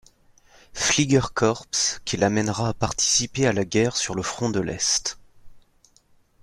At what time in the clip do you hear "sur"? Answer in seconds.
3.95-4.15